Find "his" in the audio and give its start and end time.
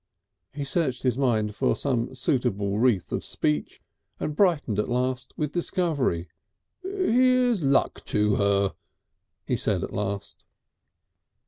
1.03-1.15